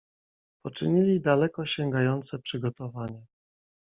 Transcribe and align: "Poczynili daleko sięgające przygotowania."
"Poczynili 0.63 1.21
daleko 1.21 1.65
sięgające 1.65 2.39
przygotowania." 2.39 3.25